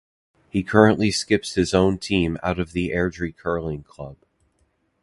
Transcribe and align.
He 0.49 0.63
currently 0.63 1.11
skips 1.11 1.53
his 1.53 1.75
own 1.75 1.99
team 1.99 2.39
out 2.41 2.57
of 2.59 2.71
the 2.71 2.89
Airdrie 2.89 3.37
Curling 3.37 3.83
Club. 3.83 4.17